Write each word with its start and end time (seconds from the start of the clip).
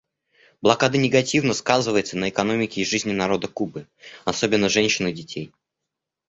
Блокада 0.63 0.97
негативно 0.97 1.53
сказывается 1.53 2.17
на 2.17 2.29
экономике 2.29 2.81
и 2.81 2.85
жизни 2.85 3.11
народа 3.13 3.47
Кубы, 3.47 3.85
особенно 4.25 4.67
женщин 4.67 5.09
и 5.09 5.13
детей. 5.13 5.51